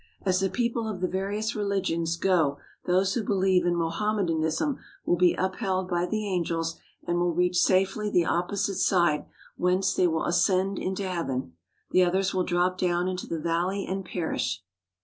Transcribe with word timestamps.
As 0.23 0.39
the 0.39 0.49
people 0.49 0.87
of 0.87 0.99
the 0.99 1.07
various 1.07 1.55
religions 1.55 2.17
go 2.17 2.57
those 2.85 3.13
who 3.13 3.21
believe 3.23 3.67
in 3.67 3.75
Mohammedanism 3.75 4.79
will 5.05 5.15
be 5.15 5.35
upheld 5.35 5.87
by 5.89 6.07
the 6.07 6.27
angels 6.27 6.79
and 7.05 7.19
will 7.19 7.35
reach 7.35 7.59
safely 7.61 8.09
the 8.09 8.25
opposite 8.25 8.79
side, 8.79 9.27
whence 9.57 9.93
they 9.93 10.07
will 10.07 10.25
ascend 10.25 10.79
into 10.79 11.07
Heaven. 11.07 11.53
The 11.91 12.03
others 12.03 12.33
will 12.33 12.43
drop 12.43 12.79
down 12.79 13.07
into 13.07 13.27
the 13.27 13.37
valley 13.37 13.85
and 13.85 14.03
perish. 14.03 14.63